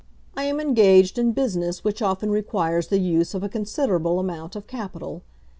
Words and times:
I 0.35 0.45
am 0.45 0.59
engaged 0.59 1.19
in 1.19 1.31
business 1.31 1.83
which 1.83 2.01
often 2.01 2.31
requires 2.31 2.87
the 2.87 2.97
use 2.97 3.35
of 3.35 3.43
a 3.43 3.49
considerable 3.49 4.17
amount 4.19 4.55
of 4.55 4.65
capital. 4.65 5.21